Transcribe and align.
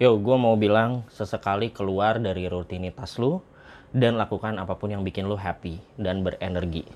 Yo, 0.00 0.16
gue 0.16 0.32
mau 0.40 0.56
bilang 0.56 1.04
sesekali 1.12 1.68
keluar 1.68 2.16
dari 2.16 2.48
rutinitas 2.48 3.20
lu 3.20 3.44
dan 3.92 4.16
lakukan 4.16 4.56
apa 4.56 4.72
pun 4.72 4.88
yang 4.88 5.04
bikin 5.04 5.28
lu 5.28 5.36
happy 5.36 5.76
dan 6.00 6.24
berenergi. 6.24 6.88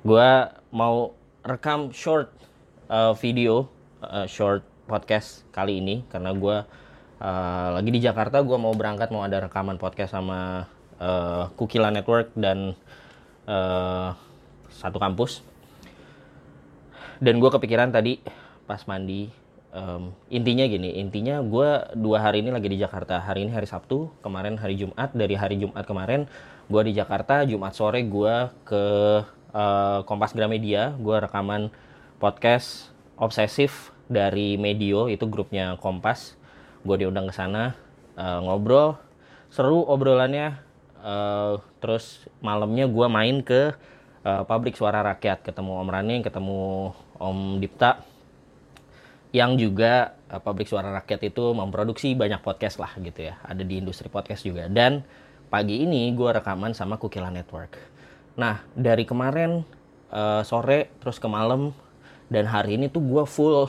Gue 0.00 0.48
mau 0.72 1.12
rekam 1.44 1.92
short 1.92 2.32
uh, 2.88 3.12
video, 3.20 3.68
uh, 4.00 4.24
short 4.24 4.64
podcast 4.88 5.44
kali 5.52 5.84
ini 5.84 6.08
karena 6.08 6.32
gue 6.32 6.64
uh, 7.20 7.68
lagi 7.76 7.92
di 7.92 8.00
Jakarta. 8.00 8.40
Gue 8.40 8.56
mau 8.56 8.72
berangkat 8.72 9.12
mau 9.12 9.20
ada 9.28 9.44
rekaman 9.44 9.76
podcast 9.76 10.16
sama 10.16 10.64
uh, 11.04 11.52
Kukila 11.52 11.92
Network 11.92 12.32
dan 12.32 12.72
uh, 13.44 14.16
satu 14.72 14.96
kampus. 14.96 15.44
Dan 17.20 17.44
gue 17.44 17.50
kepikiran 17.52 17.92
tadi 17.92 18.24
pas 18.64 18.80
mandi 18.88 19.47
um, 19.72 20.12
intinya 20.32 20.64
gini 20.64 20.96
intinya 21.00 21.40
gue 21.44 21.92
dua 21.96 22.18
hari 22.24 22.40
ini 22.44 22.50
lagi 22.52 22.68
di 22.68 22.78
Jakarta. 22.80 23.20
Hari 23.20 23.48
ini 23.48 23.52
hari 23.52 23.68
Sabtu 23.68 24.12
kemarin 24.24 24.56
hari 24.56 24.78
Jumat. 24.78 25.12
Dari 25.12 25.34
hari 25.36 25.60
Jumat 25.60 25.84
kemarin 25.84 26.28
gue 26.68 26.82
di 26.88 26.92
Jakarta. 26.96 27.44
Jumat 27.44 27.72
sore 27.76 28.04
gue 28.04 28.34
ke 28.64 28.84
uh, 29.52 30.00
Kompas 30.04 30.32
Gramedia. 30.32 30.94
Gue 30.96 31.20
rekaman 31.20 31.72
podcast 32.18 32.90
obsesif 33.18 33.92
dari 34.08 34.56
Medio 34.56 35.06
itu 35.10 35.28
grupnya 35.28 35.76
Kompas. 35.80 36.36
Gue 36.84 37.04
diundang 37.04 37.28
ke 37.28 37.34
sana 37.34 37.76
uh, 38.16 38.40
ngobrol. 38.44 38.96
Seru 39.52 39.84
obrolannya. 39.84 40.64
Uh, 40.98 41.62
terus 41.78 42.26
malamnya 42.42 42.90
gue 42.90 43.06
main 43.06 43.38
ke 43.46 43.70
uh, 44.26 44.42
pabrik 44.44 44.74
suara 44.74 45.04
rakyat. 45.04 45.46
Ketemu 45.46 45.78
Om 45.78 45.88
Rani 45.88 46.16
ketemu 46.26 46.90
Om 47.22 47.62
Dipta 47.62 48.02
yang 49.34 49.60
juga 49.60 50.16
uh, 50.32 50.40
pabrik 50.40 50.68
suara 50.68 50.92
rakyat 51.02 51.32
itu 51.32 51.44
memproduksi 51.52 52.16
banyak 52.16 52.40
podcast 52.40 52.80
lah 52.80 52.92
gitu 53.00 53.28
ya. 53.28 53.36
Ada 53.44 53.62
di 53.64 53.80
industri 53.80 54.08
podcast 54.08 54.44
juga. 54.44 54.66
Dan 54.68 55.04
pagi 55.52 55.84
ini 55.84 56.08
gue 56.12 56.30
rekaman 56.32 56.72
sama 56.72 56.96
Kukila 56.96 57.28
Network. 57.28 57.76
Nah 58.40 58.64
dari 58.72 59.04
kemarin 59.04 59.64
uh, 60.12 60.40
sore 60.44 60.92
terus 61.00 61.20
ke 61.20 61.28
malam 61.28 61.76
dan 62.32 62.48
hari 62.48 62.76
ini 62.80 62.88
tuh 62.88 63.00
gue 63.04 63.24
full 63.24 63.68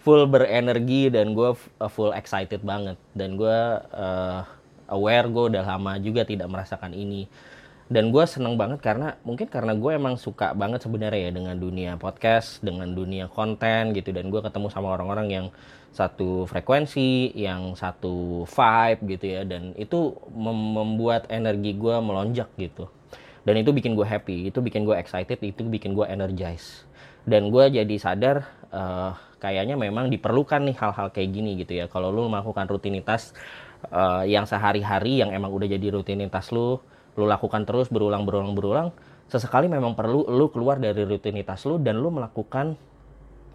full 0.00 0.24
berenergi 0.26 1.12
dan 1.12 1.36
gue 1.36 1.54
full 1.90 2.10
excited 2.16 2.62
banget. 2.66 2.98
Dan 3.14 3.38
gue 3.38 3.58
uh, 3.94 4.42
aware 4.90 5.26
gue 5.30 5.44
udah 5.54 5.62
lama 5.62 6.02
juga 6.02 6.26
tidak 6.26 6.50
merasakan 6.50 6.94
ini 6.98 7.30
dan 7.90 8.14
gue 8.14 8.22
seneng 8.22 8.54
banget 8.54 8.78
karena 8.78 9.18
mungkin 9.26 9.50
karena 9.50 9.74
gue 9.74 9.98
emang 9.98 10.14
suka 10.14 10.54
banget 10.54 10.86
sebenarnya 10.86 11.26
ya 11.26 11.30
dengan 11.34 11.58
dunia 11.58 11.98
podcast 11.98 12.62
dengan 12.62 12.86
dunia 12.94 13.26
konten 13.26 13.90
gitu. 13.98 14.14
Dan 14.14 14.30
gue 14.30 14.38
ketemu 14.38 14.70
sama 14.70 14.94
orang-orang 14.94 15.26
yang 15.26 15.46
satu 15.90 16.46
frekuensi 16.46 17.34
yang 17.34 17.74
satu 17.74 18.46
vibe 18.46 19.18
gitu 19.18 19.26
ya. 19.26 19.42
Dan 19.42 19.74
itu 19.74 20.14
mem 20.30 20.54
membuat 20.54 21.26
energi 21.34 21.74
gue 21.74 21.98
melonjak 21.98 22.46
gitu. 22.62 22.86
Dan 23.42 23.58
itu 23.58 23.74
bikin 23.74 23.98
gue 23.98 24.06
happy 24.06 24.54
itu 24.54 24.62
bikin 24.62 24.86
gue 24.86 24.94
excited 24.94 25.42
itu 25.42 25.66
bikin 25.66 25.90
gue 25.98 26.06
energize. 26.06 26.86
Dan 27.26 27.50
gue 27.50 27.74
jadi 27.74 27.94
sadar 27.98 28.46
uh, 28.70 29.18
kayaknya 29.42 29.74
memang 29.74 30.14
diperlukan 30.14 30.62
nih 30.62 30.78
hal-hal 30.78 31.10
kayak 31.10 31.34
gini 31.34 31.58
gitu 31.58 31.74
ya. 31.74 31.90
Kalau 31.90 32.14
lu 32.14 32.30
melakukan 32.30 32.70
rutinitas 32.70 33.34
uh, 33.90 34.22
yang 34.22 34.46
sehari-hari 34.46 35.18
yang 35.26 35.34
emang 35.34 35.50
udah 35.50 35.66
jadi 35.66 35.90
rutinitas 35.90 36.54
lu 36.54 36.78
lu 37.18 37.26
lakukan 37.26 37.66
terus 37.66 37.90
berulang 37.90 38.22
berulang 38.22 38.54
berulang 38.54 38.88
sesekali 39.30 39.70
memang 39.70 39.94
perlu 39.94 40.26
lu 40.26 40.50
keluar 40.50 40.82
dari 40.82 41.06
rutinitas 41.06 41.62
lu 41.62 41.78
dan 41.78 42.02
lu 42.02 42.10
melakukan 42.10 42.74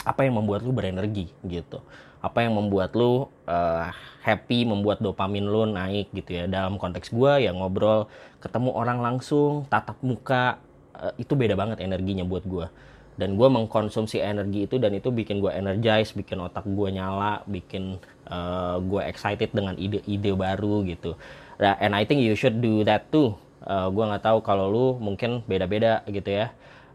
apa 0.07 0.23
yang 0.23 0.39
membuat 0.39 0.63
lu 0.63 0.71
berenergi 0.71 1.27
gitu. 1.43 1.83
Apa 2.23 2.47
yang 2.47 2.57
membuat 2.57 2.95
lu 2.95 3.27
uh, 3.45 3.91
happy 4.23 4.65
membuat 4.65 5.03
dopamin 5.03 5.43
lu 5.43 5.67
naik 5.67 6.09
gitu 6.15 6.31
ya. 6.31 6.43
Dalam 6.47 6.79
konteks 6.79 7.11
gua 7.11 7.43
ya 7.43 7.51
ngobrol 7.51 8.07
ketemu 8.39 8.71
orang 8.71 9.03
langsung 9.03 9.67
tatap 9.67 9.99
muka 9.99 10.57
uh, 10.95 11.11
itu 11.19 11.35
beda 11.35 11.59
banget 11.59 11.83
energinya 11.83 12.23
buat 12.23 12.47
gua. 12.47 12.71
Dan 13.15 13.39
gue 13.39 13.47
mengkonsumsi 13.47 14.19
energi 14.19 14.67
itu 14.67 14.75
dan 14.75 14.91
itu 14.91 15.07
bikin 15.07 15.39
gue 15.39 15.47
energize, 15.47 16.11
bikin 16.11 16.35
otak 16.35 16.67
gue 16.67 16.99
nyala, 16.99 17.47
bikin 17.47 17.95
uh, 18.27 18.75
gue 18.83 19.07
excited 19.07 19.55
dengan 19.55 19.79
ide-ide 19.79 20.35
baru 20.35 20.83
gitu. 20.83 21.15
Nah, 21.55 21.79
and 21.79 21.95
I 21.95 22.03
think 22.03 22.19
you 22.27 22.35
should 22.35 22.59
do 22.59 22.83
that 22.83 23.07
too 23.15 23.39
uh, 23.65 23.85
eh, 23.85 23.87
gue 23.91 24.03
nggak 24.05 24.23
tahu 24.23 24.39
kalau 24.45 24.69
lu 24.69 24.87
mungkin 25.01 25.41
beda-beda 25.49 26.05
gitu 26.07 26.29
ya. 26.31 26.53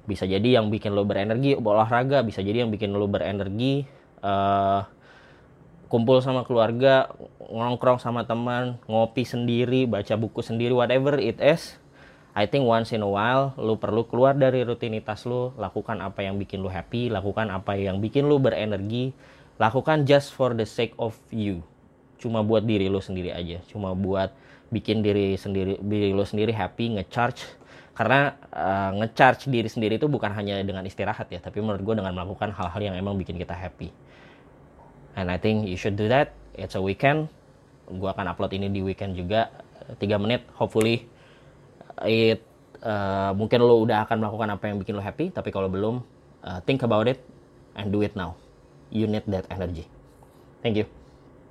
Bisa 0.08 0.24
jadi 0.24 0.58
yang 0.58 0.72
bikin 0.72 0.96
lo 0.96 1.04
berenergi 1.04 1.54
olahraga 1.60 2.24
bisa 2.24 2.40
jadi 2.40 2.64
yang 2.66 2.72
bikin 2.72 2.90
lo 2.96 3.06
berenergi 3.06 3.84
uh, 4.24 4.82
kumpul 5.90 6.22
sama 6.22 6.46
keluarga 6.46 7.10
ngongkrong 7.50 7.98
sama 7.98 8.22
teman 8.22 8.78
ngopi 8.86 9.26
sendiri 9.26 9.90
baca 9.90 10.14
buku 10.14 10.38
sendiri 10.38 10.70
whatever 10.70 11.18
it 11.18 11.42
is 11.42 11.82
I 12.30 12.46
think 12.46 12.62
once 12.62 12.94
in 12.94 13.02
a 13.02 13.10
while 13.10 13.58
lu 13.58 13.74
perlu 13.74 14.06
keluar 14.06 14.38
dari 14.38 14.62
rutinitas 14.62 15.26
lu 15.26 15.50
lakukan 15.58 15.98
apa 15.98 16.22
yang 16.22 16.38
bikin 16.38 16.62
lu 16.62 16.70
happy 16.70 17.10
lakukan 17.10 17.50
apa 17.50 17.74
yang 17.74 17.98
bikin 17.98 18.30
lu 18.30 18.38
berenergi 18.38 19.10
lakukan 19.58 20.06
just 20.06 20.32
for 20.32 20.56
the 20.56 20.64
sake 20.64 20.96
of 20.96 21.18
you. 21.28 21.60
Cuma 22.16 22.40
buat 22.40 22.64
diri 22.64 22.86
lu 22.86 23.02
sendiri 23.02 23.34
aja 23.34 23.58
cuma 23.66 23.90
buat 23.98 24.30
bikin 24.70 25.02
diri 25.02 25.34
sendiri 25.34 25.76
diri 25.82 26.14
lo 26.14 26.22
sendiri 26.22 26.54
happy 26.54 26.98
ngecharge. 26.98 27.58
Karena 27.94 28.32
uh, 28.54 28.96
ngecharge 28.96 29.50
diri 29.50 29.68
sendiri 29.68 30.00
itu 30.00 30.08
bukan 30.08 30.32
hanya 30.32 30.56
dengan 30.64 30.86
istirahat 30.88 31.28
ya 31.28 31.36
tapi 31.42 31.60
menurut 31.60 31.84
gue 31.84 31.94
dengan 32.00 32.16
melakukan 32.16 32.48
hal-hal 32.54 32.80
yang 32.80 32.96
emang 32.96 33.18
bikin 33.18 33.36
kita 33.36 33.52
happy. 33.52 33.92
And 35.18 35.28
I 35.28 35.36
think 35.36 35.68
you 35.68 35.76
should 35.76 35.98
do 36.00 36.08
that. 36.08 36.32
It's 36.56 36.78
a 36.78 36.82
weekend. 36.82 37.28
Gue 37.90 38.08
akan 38.08 38.30
upload 38.32 38.56
ini 38.56 38.72
di 38.72 38.80
weekend 38.80 39.18
juga. 39.18 39.52
3 39.98 40.00
menit 40.22 40.46
hopefully. 40.56 41.04
It 42.06 42.40
uh, 42.80 43.36
mungkin 43.36 43.60
lo 43.60 43.84
udah 43.84 44.06
akan 44.08 44.16
melakukan 44.22 44.48
apa 44.54 44.64
yang 44.70 44.80
bikin 44.80 44.96
lo 44.96 45.02
happy 45.02 45.34
tapi 45.34 45.52
kalau 45.52 45.68
belum 45.68 46.00
uh, 46.46 46.62
think 46.64 46.80
about 46.86 47.04
it 47.10 47.20
and 47.76 47.92
do 47.92 48.00
it 48.00 48.16
now. 48.16 48.38
You 48.88 49.10
need 49.10 49.26
that 49.28 49.44
energy. 49.52 49.84
Thank 50.64 50.80
you 50.80 50.99